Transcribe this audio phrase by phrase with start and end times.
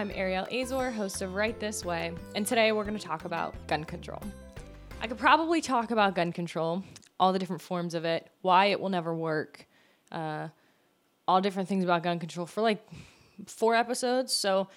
[0.00, 3.54] I'm Ariel Azor, host of Right This Way, and today we're going to talk about
[3.66, 4.22] gun control.
[5.02, 6.82] I could probably talk about gun control,
[7.18, 9.66] all the different forms of it, why it will never work,
[10.10, 10.48] uh,
[11.28, 12.82] all different things about gun control for like
[13.46, 14.32] four episodes.
[14.32, 14.68] So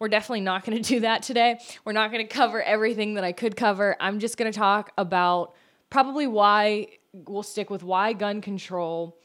[0.00, 1.60] we're definitely not going to do that today.
[1.84, 3.96] We're not going to cover everything that I could cover.
[4.00, 5.54] I'm just going to talk about
[5.88, 9.20] probably why we'll stick with why gun control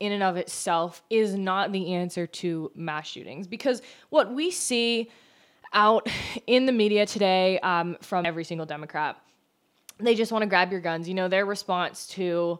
[0.00, 5.10] in and of itself is not the answer to mass shootings because what we see
[5.72, 6.08] out
[6.46, 9.16] in the media today um, from every single Democrat,
[9.98, 11.08] they just want to grab your guns.
[11.08, 12.58] You know, their response to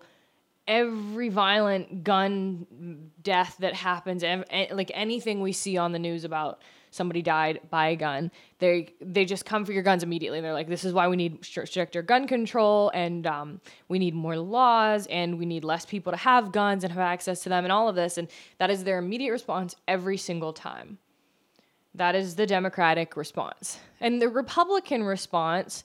[0.67, 6.61] every violent gun death that happens, like anything we see on the news about
[6.97, 10.41] somebody died by a gun, they they just come for your guns immediately.
[10.41, 14.37] They're like, this is why we need stricter gun control, and um, we need more
[14.37, 17.73] laws, and we need less people to have guns and have access to them, and
[17.73, 18.19] all of this.
[18.19, 18.29] And
[18.59, 20.99] that is their immediate response every single time.
[21.95, 25.85] That is the Democratic response, and the Republican response.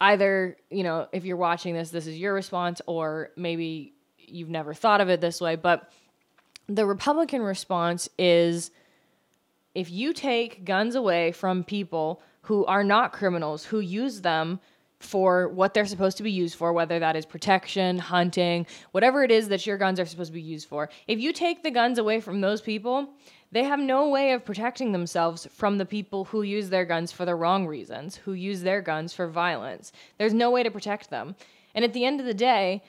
[0.00, 4.74] Either you know, if you're watching this, this is your response, or maybe you've never
[4.74, 5.92] thought of it this way, but
[6.68, 8.70] the Republican response is
[9.74, 14.60] if you take guns away from people who are not criminals, who use them
[15.00, 19.30] for what they're supposed to be used for, whether that is protection, hunting, whatever it
[19.30, 21.98] is that your guns are supposed to be used for, if you take the guns
[21.98, 23.10] away from those people,
[23.52, 27.24] they have no way of protecting themselves from the people who use their guns for
[27.24, 29.92] the wrong reasons, who use their guns for violence.
[30.18, 31.36] There's no way to protect them.
[31.74, 32.82] And at the end of the day,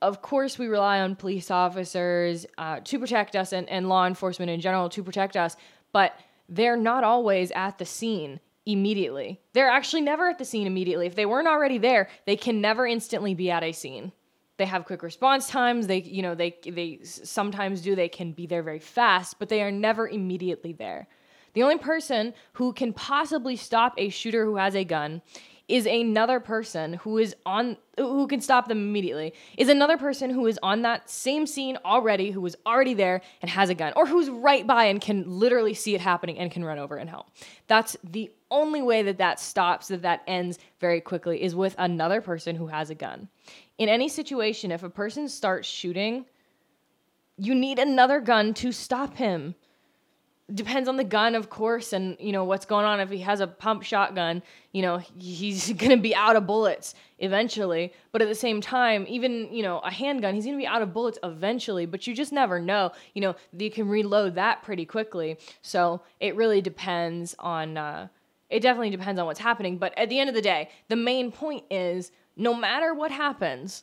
[0.00, 4.50] of course, we rely on police officers uh, to protect us and, and law enforcement
[4.50, 5.56] in general to protect us,
[5.94, 9.40] but they're not always at the scene immediately.
[9.52, 11.06] They're actually never at the scene immediately.
[11.06, 14.10] If they weren't already there, they can never instantly be at a scene.
[14.56, 15.86] They have quick response times.
[15.86, 17.94] They, you know, they they sometimes do.
[17.94, 21.06] They can be there very fast, but they are never immediately there.
[21.54, 25.22] The only person who can possibly stop a shooter who has a gun
[25.68, 30.46] is another person who is on who can stop them immediately is another person who
[30.46, 34.04] is on that same scene already who was already there and has a gun or
[34.04, 37.28] who's right by and can literally see it happening and can run over and help.
[37.66, 42.20] That's the only way that that stops that that ends very quickly is with another
[42.20, 43.28] person who has a gun.
[43.78, 46.26] In any situation if a person starts shooting
[47.36, 49.54] you need another gun to stop him
[50.52, 53.00] depends on the gun, of course, and you know what's going on.
[53.00, 57.92] If he has a pump shotgun, you know he's gonna be out of bullets eventually.
[58.12, 60.92] But at the same time, even you know a handgun, he's gonna be out of
[60.92, 61.86] bullets eventually.
[61.86, 62.92] But you just never know.
[63.14, 65.38] You know you can reload that pretty quickly.
[65.62, 67.76] So it really depends on.
[67.76, 68.08] Uh,
[68.50, 69.78] it definitely depends on what's happening.
[69.78, 73.82] But at the end of the day, the main point is no matter what happens,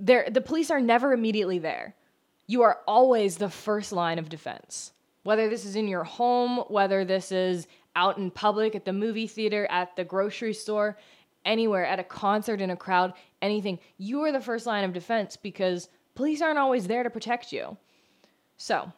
[0.00, 1.94] there the police are never immediately there.
[2.46, 4.92] You are always the first line of defense
[5.24, 9.26] whether this is in your home, whether this is out in public, at the movie
[9.26, 10.96] theater, at the grocery store,
[11.44, 13.12] anywhere, at a concert, in a crowd,
[13.42, 17.52] anything, you are the first line of defense because police aren't always there to protect
[17.52, 17.76] you.
[18.56, 18.92] So,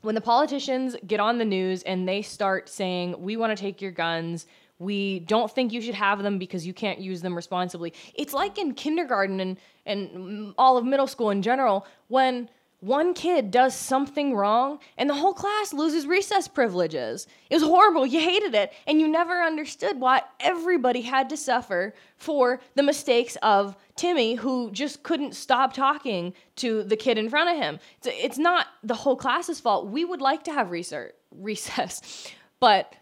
[0.00, 3.80] when the politicians get on the news and they start saying, we want to take
[3.80, 4.46] your guns,
[4.80, 7.92] we don't think you should have them because you can't use them responsibly.
[8.14, 12.48] It's like in kindergarten and, and all of middle school in general when
[12.82, 17.28] one kid does something wrong and the whole class loses recess privileges.
[17.48, 18.04] It was horrible.
[18.04, 18.72] You hated it.
[18.88, 24.72] And you never understood why everybody had to suffer for the mistakes of Timmy, who
[24.72, 27.78] just couldn't stop talking to the kid in front of him.
[28.04, 29.86] It's, not the whole class's fault.
[29.86, 30.72] We would like to have
[31.30, 32.96] recess, but,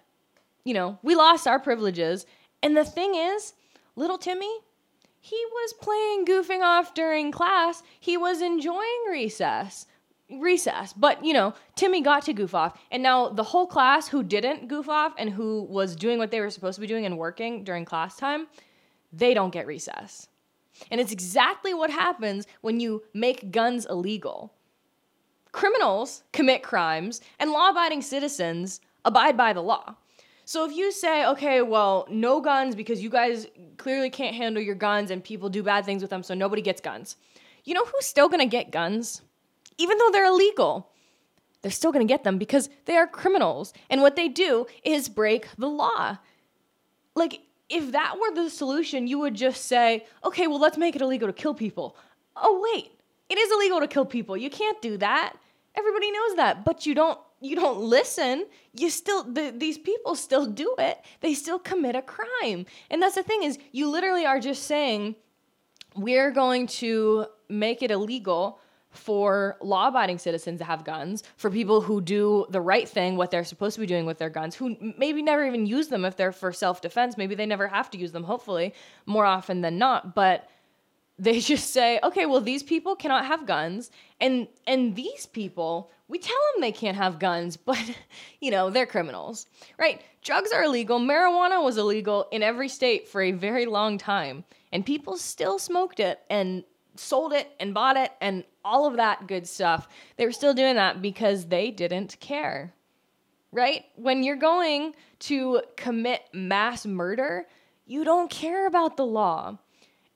[0.62, 2.26] you know, we lost our privileges.
[2.62, 3.54] And the thing is,
[3.96, 4.54] little Timmy,
[5.20, 7.82] he was playing goofing off during class.
[7.98, 9.86] He was enjoying recess.
[10.30, 10.94] Recess.
[10.94, 12.78] But, you know, Timmy got to goof off.
[12.90, 16.40] And now the whole class who didn't goof off and who was doing what they
[16.40, 18.46] were supposed to be doing and working during class time,
[19.12, 20.28] they don't get recess.
[20.90, 24.54] And it's exactly what happens when you make guns illegal.
[25.52, 29.96] Criminals commit crimes, and law abiding citizens abide by the law.
[30.50, 34.74] So if you say, okay, well, no guns because you guys clearly can't handle your
[34.74, 37.14] guns and people do bad things with them, so nobody gets guns.
[37.62, 39.22] You know who's still gonna get guns?
[39.78, 40.90] Even though they're illegal,
[41.62, 43.72] they're still gonna get them because they are criminals.
[43.90, 46.18] And what they do is break the law.
[47.14, 51.00] Like, if that were the solution, you would just say, okay, well, let's make it
[51.00, 51.96] illegal to kill people.
[52.34, 52.90] Oh, wait,
[53.28, 54.36] it is illegal to kill people.
[54.36, 55.34] You can't do that.
[55.76, 60.46] Everybody knows that, but you don't you don't listen, you still the, these people still
[60.46, 60.98] do it.
[61.20, 62.66] They still commit a crime.
[62.90, 65.16] And that's the thing is you literally are just saying
[65.96, 68.60] we're going to make it illegal
[68.90, 73.30] for law abiding citizens to have guns, for people who do the right thing, what
[73.30, 76.16] they're supposed to be doing with their guns, who maybe never even use them if
[76.16, 77.16] they're for self defense.
[77.16, 78.74] Maybe they never have to use them, hopefully,
[79.06, 80.14] more often than not.
[80.14, 80.48] But
[81.20, 83.90] they just say, okay, well, these people cannot have guns,
[84.20, 87.78] and and these people, we tell them they can't have guns, but
[88.40, 89.46] you know they're criminals,
[89.78, 90.02] right?
[90.22, 90.98] Drugs are illegal.
[90.98, 96.00] Marijuana was illegal in every state for a very long time, and people still smoked
[96.00, 96.64] it and
[96.96, 99.88] sold it and bought it and all of that good stuff.
[100.16, 102.74] They were still doing that because they didn't care.
[103.52, 103.86] Right?
[103.96, 107.46] When you're going to commit mass murder,
[107.86, 109.58] you don't care about the law.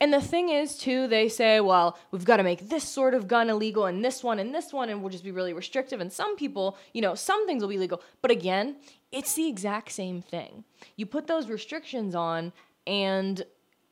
[0.01, 3.29] And the thing is, too, they say, well, we've got to make this sort of
[3.29, 6.01] gun illegal and this one and this one, and we'll just be really restrictive.
[6.01, 8.03] And some people, you know, some things will be legal.
[8.21, 8.77] But again,
[9.13, 10.65] it's the exact same thing.
[10.97, 12.53] You put those restrictions on,
[12.87, 13.45] and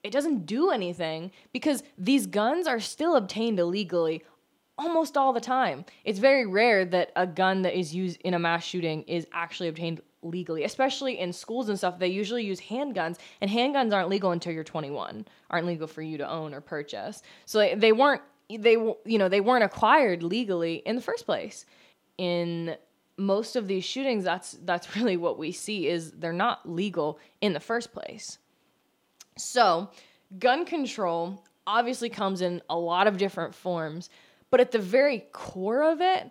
[0.02, 4.24] it doesn't do anything because these guns are still obtained illegally
[4.76, 5.84] almost all the time.
[6.04, 9.68] It's very rare that a gun that is used in a mass shooting is actually
[9.68, 11.98] obtained legally, especially in schools and stuff.
[11.98, 16.18] They usually use handguns, and handguns aren't legal until you're 21, aren't legal for you
[16.18, 17.22] to own or purchase.
[17.44, 18.22] So they, they weren't
[18.58, 21.64] they you know they weren't acquired legally in the first place.
[22.18, 22.76] In
[23.16, 27.52] most of these shootings, that's that's really what we see is they're not legal in
[27.52, 28.38] the first place.
[29.36, 29.90] So,
[30.38, 34.10] gun control obviously comes in a lot of different forms,
[34.50, 36.30] but at the very core of it,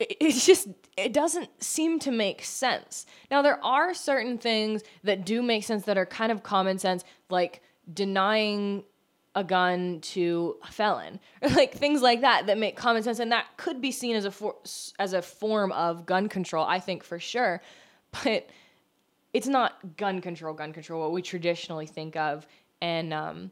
[0.00, 3.06] it's just it doesn't seem to make sense.
[3.30, 7.04] Now there are certain things that do make sense that are kind of common sense
[7.30, 7.62] like
[7.92, 8.84] denying
[9.34, 13.30] a gun to a felon or like things like that that make common sense and
[13.30, 14.56] that could be seen as a for,
[14.98, 17.62] as a form of gun control I think for sure
[18.24, 18.48] but
[19.32, 22.46] it's not gun control, gun control, what we traditionally think of,
[22.80, 23.50] and um,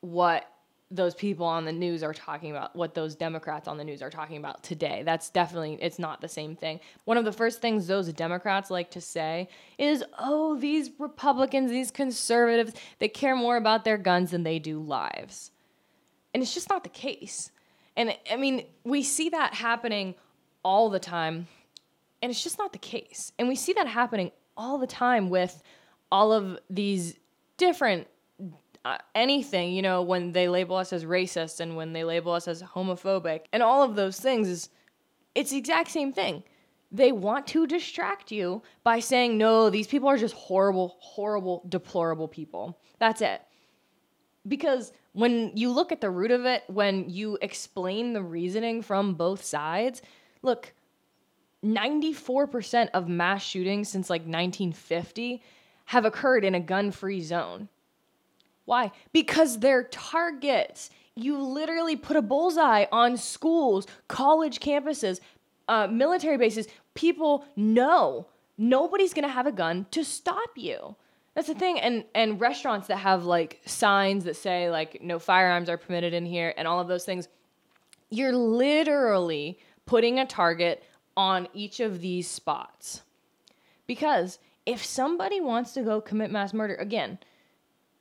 [0.00, 0.50] what
[0.90, 4.10] those people on the news are talking about, what those Democrats on the news are
[4.10, 5.02] talking about today.
[5.04, 6.78] That's definitely, it's not the same thing.
[7.04, 9.48] One of the first things those Democrats like to say
[9.78, 14.78] is, oh, these Republicans, these conservatives, they care more about their guns than they do
[14.80, 15.50] lives.
[16.32, 17.50] And it's just not the case.
[17.96, 20.14] And I mean, we see that happening
[20.62, 21.48] all the time,
[22.22, 23.32] and it's just not the case.
[23.38, 25.62] And we see that happening all the time with
[26.12, 27.16] all of these
[27.56, 28.06] different
[28.86, 32.46] Uh, anything, you know, when they label us as racist and when they label us
[32.46, 34.68] as homophobic and all of those things is
[35.34, 36.44] it's the exact same thing.
[36.92, 42.28] They want to distract you by saying, no, these people are just horrible, horrible, deplorable
[42.28, 42.78] people.
[43.00, 43.42] That's it.
[44.46, 49.14] Because when you look at the root of it, when you explain the reasoning from
[49.14, 50.00] both sides,
[50.42, 50.72] look,
[51.64, 55.42] 94% of mass shootings since like 1950
[55.86, 57.68] have occurred in a gun free zone.
[58.66, 58.92] Why?
[59.12, 60.90] Because they're targets.
[61.14, 65.20] You literally put a bullseye on schools, college campuses,
[65.68, 66.66] uh, military bases.
[66.94, 68.26] People know
[68.58, 70.94] nobody's gonna have a gun to stop you.
[71.34, 71.78] That's the thing.
[71.80, 76.26] And and restaurants that have like signs that say like no firearms are permitted in
[76.26, 77.28] here and all of those things,
[78.10, 80.82] you're literally putting a target
[81.16, 83.02] on each of these spots.
[83.86, 87.18] Because if somebody wants to go commit mass murder, again,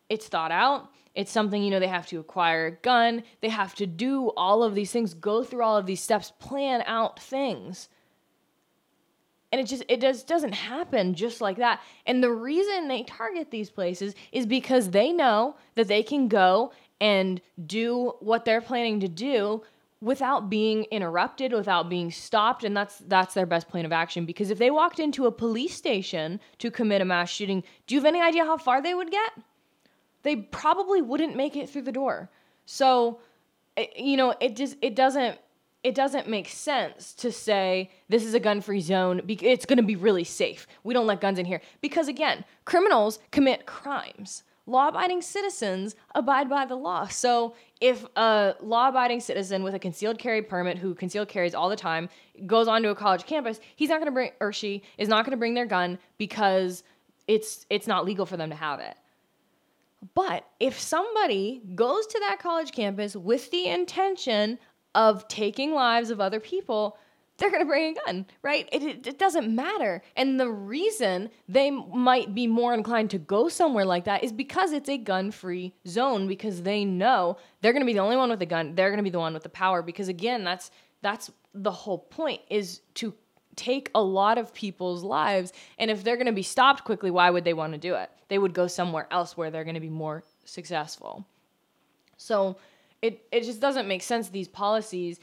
[0.10, 0.90] it's thought out.
[1.16, 3.24] It's something, you know, they have to acquire a gun.
[3.42, 6.84] They have to do all of these things, go through all of these steps, plan
[6.86, 7.88] out things.
[9.52, 11.80] And it just it just doesn't happen just like that.
[12.06, 16.74] And the reason they target these places is because they know that they can go
[17.00, 19.64] and do what they're planning to do
[20.02, 24.26] without being interrupted, without being stopped, and that's that's their best plan of action.
[24.26, 28.02] Because if they walked into a police station to commit a mass shooting, do you
[28.02, 29.32] have any idea how far they would get?
[30.26, 32.32] They probably wouldn't make it through the door.
[32.66, 33.20] So,
[33.78, 35.38] it, you know, it just it doesn't
[35.84, 39.22] it doesn't make sense to say this is a gun-free zone.
[39.28, 40.66] It's going to be really safe.
[40.84, 46.50] We don't let guns in here because again, criminals commit crimes law abiding citizens abide
[46.50, 47.08] by the law.
[47.08, 51.70] So if a law abiding citizen with a concealed carry permit who concealed carries all
[51.70, 52.10] the time
[52.48, 55.32] goes onto a college campus, he's not going to bring or she is not going
[55.32, 56.84] to bring their gun because
[57.28, 58.96] it's it's not legal for them to have it.
[60.14, 64.60] But if somebody goes to that college campus with the intention
[64.94, 66.98] of taking lives of other people,
[67.38, 68.70] they're going to bring a gun, right?
[68.72, 70.02] It, it, it, doesn't matter.
[70.16, 74.72] And the reason they might be more inclined to go somewhere like that is because
[74.72, 78.30] it's a gun free zone, because they know they're going to be the only one
[78.30, 78.76] with a gun.
[78.76, 79.82] They're going to be the one with the power.
[79.82, 80.72] Because again, that's,
[81.02, 83.14] that's the whole point is to
[83.56, 85.54] take a lot of people's lives.
[85.78, 88.10] And if they're going to be stopped quickly, why would they want to do it?
[88.28, 91.26] They would go somewhere else where they're going to be more successful.
[92.18, 92.58] So
[93.02, 95.20] It it just doesn't make sense these policies.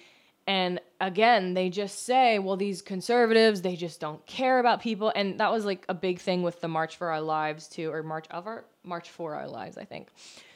[0.47, 5.12] And again, they just say, well, these conservatives, they just don't care about people.
[5.15, 8.03] And that was like a big thing with the March for Our Lives too, or
[8.03, 10.09] March of Our March for Our Lives, I think.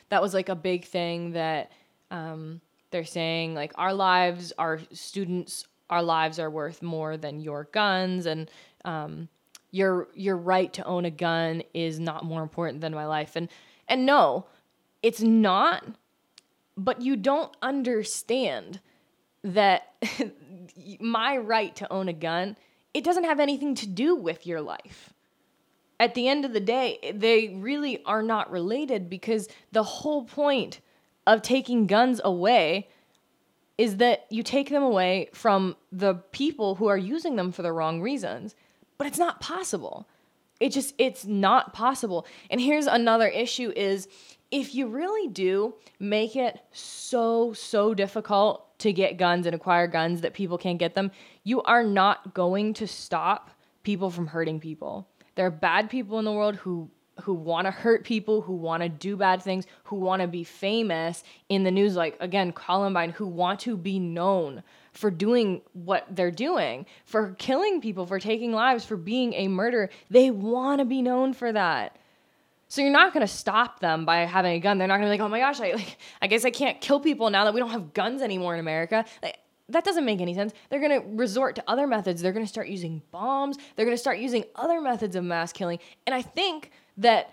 [0.08, 1.70] That was like a big thing that
[2.10, 7.68] um, they're saying like our lives, our students, our lives are worth more than your
[7.72, 8.50] guns, and
[8.84, 9.28] um,
[9.70, 13.36] your your right to own a gun is not more important than my life.
[13.36, 13.48] And
[13.88, 14.46] and no,
[15.02, 15.84] it's not.
[16.78, 18.80] But you don't understand
[19.42, 19.94] that
[21.00, 22.56] my right to own a gun,
[22.92, 25.12] it doesn't have anything to do with your life.
[25.98, 30.80] At the end of the day, they really are not related because the whole point
[31.26, 32.88] of taking guns away
[33.78, 37.72] is that you take them away from the people who are using them for the
[37.72, 38.54] wrong reasons.
[38.98, 40.08] But it's not possible.
[40.60, 42.26] It just it's not possible.
[42.50, 44.08] And here's another issue is
[44.50, 50.22] if you really do make it so so difficult to get guns and acquire guns
[50.22, 51.10] that people can't get them,
[51.44, 53.50] you are not going to stop
[53.82, 55.08] people from hurting people.
[55.34, 56.90] There are bad people in the world who
[57.22, 60.44] who want to hurt people, who want to do bad things, who want to be
[60.44, 66.06] famous in the news like again Columbine who want to be known for doing what
[66.10, 69.90] they're doing, for killing people, for taking lives, for being a murderer.
[70.10, 71.96] They want to be known for that.
[72.68, 74.78] So you're not gonna stop them by having a gun.
[74.78, 77.00] They're not gonna be like, oh my gosh, I like I guess I can't kill
[77.00, 79.04] people now that we don't have guns anymore in America.
[79.22, 80.52] Like, that doesn't make any sense.
[80.68, 82.22] They're gonna resort to other methods.
[82.22, 83.56] They're gonna start using bombs.
[83.74, 85.78] They're gonna start using other methods of mass killing.
[86.06, 87.32] And I think that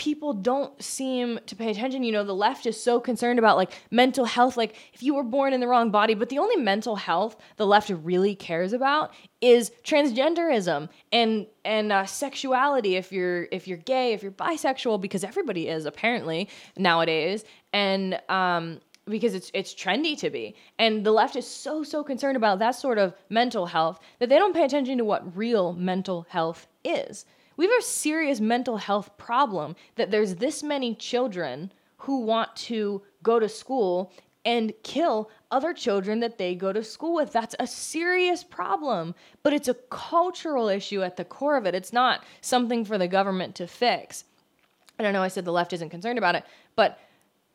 [0.00, 2.02] people don't seem to pay attention.
[2.02, 5.22] You know, the left is so concerned about like mental health, like if you were
[5.22, 9.12] born in the wrong body, but the only mental health the left really cares about
[9.42, 12.96] is transgenderism and and uh, sexuality.
[12.96, 16.48] If you're if you're gay, if you're bisexual, because everybody is apparently
[16.78, 20.54] nowadays, and um, because it's it's trendy to be.
[20.78, 24.38] And the left is so so concerned about that sort of mental health that they
[24.38, 27.26] don't pay attention to what real mental health is
[27.60, 33.02] we have a serious mental health problem that there's this many children who want to
[33.22, 34.10] go to school
[34.46, 37.32] and kill other children that they go to school with.
[37.32, 41.74] That's a serious problem, but it's a cultural issue at the core of it.
[41.74, 44.24] It's not something for the government to fix.
[44.98, 46.44] I don't know, I said the left isn't concerned about it,
[46.76, 46.98] but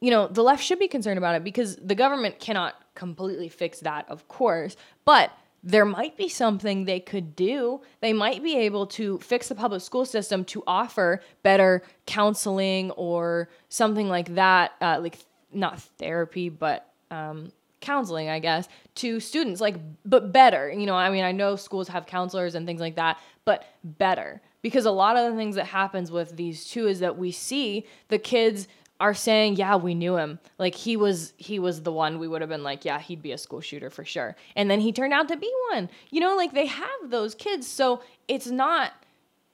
[0.01, 3.79] you know, the left should be concerned about it because the government cannot completely fix
[3.79, 5.31] that, of course, but
[5.65, 7.81] there might be something they could do.
[8.00, 13.50] They might be able to fix the public school system to offer better counseling or
[13.67, 15.17] something like that, uh, like
[15.51, 20.72] not therapy, but um, counseling, I guess, to students, like, but better.
[20.72, 24.41] You know, I mean, I know schools have counselors and things like that, but better.
[24.62, 27.88] Because a lot of the things that happens with these two is that we see
[28.10, 28.67] the kids
[29.00, 30.40] are saying, yeah, we knew him.
[30.58, 33.34] Like he was he was the one we would have been like, yeah, he'd be
[33.34, 34.36] a school shooter for sure.
[34.56, 35.90] And then he turned out to be one.
[36.12, 37.68] You know, like they have those kids.
[37.68, 38.94] So it's not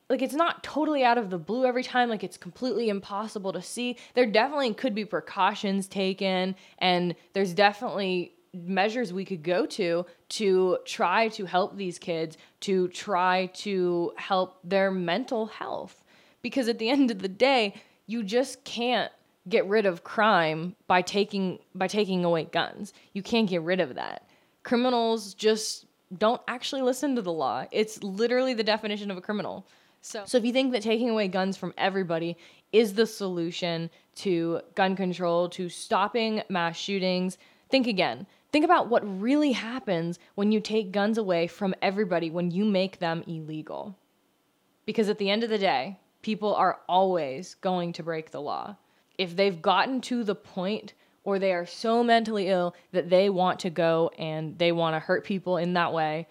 [0.10, 3.62] like it's not totally out of the blue every time like it's completely impossible to
[3.62, 10.06] see there definitely could be precautions taken and there's definitely measures we could go to
[10.28, 16.04] to try to help these kids to try to help their mental health
[16.42, 17.74] because at the end of the day
[18.06, 19.14] you just can't
[19.50, 22.94] get rid of crime by taking by taking away guns.
[23.14, 24.28] You can't get rid of that.
[24.64, 25.86] Criminals just
[26.18, 27.66] don't actually listen to the law.
[27.72, 29.66] It's literally the definition of a criminal.
[30.02, 32.38] So, so if you think that taking away guns from everybody
[32.72, 37.38] is the solution to gun control, to stopping mass shootings,
[37.70, 38.28] think again.
[38.52, 43.00] Think about what really happens when you take guns away from everybody when you make
[43.00, 43.96] them illegal.
[44.86, 48.76] Because at the end of the day, people are always going to break the law
[49.22, 53.60] if they've gotten to the point or they are so mentally ill that they want
[53.60, 56.28] to go and they want to hurt people in that way,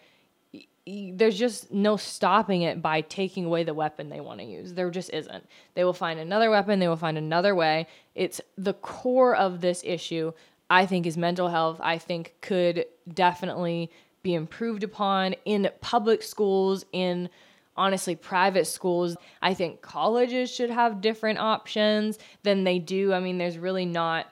[0.85, 4.75] there's just no stopping it by taking away the weapon they want to use.
[4.75, 5.47] There just isn't.
[5.75, 7.87] They will find another weapon, they will find another way.
[8.17, 10.33] It's the core of this issue,
[10.69, 11.79] I think, is mental health.
[11.81, 13.93] I think could definitely
[14.25, 17.31] be improved upon in public schools, in
[17.81, 23.39] honestly private schools i think colleges should have different options than they do i mean
[23.39, 24.27] there's really not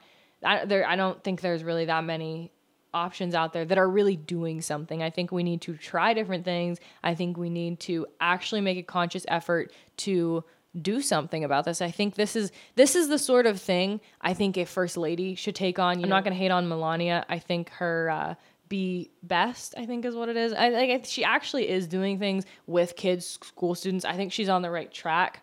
[0.45, 2.52] I, there i don't think there's really that many
[2.93, 6.45] options out there that are really doing something i think we need to try different
[6.45, 10.45] things i think we need to actually make a conscious effort to
[10.81, 11.81] do something about this.
[11.81, 15.35] I think this is this is the sort of thing I think a first lady
[15.35, 16.02] should take on.
[16.02, 17.25] I'm not going to hate on Melania.
[17.28, 18.35] I think her uh,
[18.69, 20.53] be best i think is what it is.
[20.53, 24.05] I like she actually is doing things with kids school students.
[24.05, 25.43] I think she's on the right track.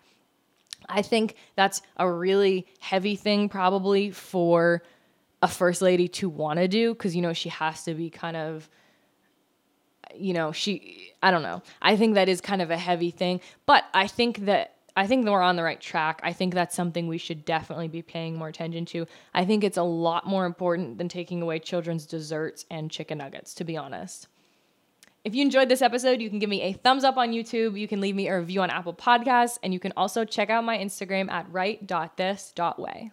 [0.87, 4.83] I think that's a really heavy thing probably for
[5.41, 8.37] a first lady to want to do because you know she has to be kind
[8.37, 8.69] of
[10.15, 11.61] you know she i don't know.
[11.81, 13.41] I think that is kind of a heavy thing.
[13.65, 17.07] But i think that i think we're on the right track i think that's something
[17.07, 20.97] we should definitely be paying more attention to i think it's a lot more important
[20.97, 24.27] than taking away children's desserts and chicken nuggets to be honest
[25.25, 27.79] if you enjoyed this episode, you can give me a thumbs up on YouTube.
[27.79, 30.63] You can leave me a review on Apple Podcasts, and you can also check out
[30.63, 33.11] my Instagram at right.this.way.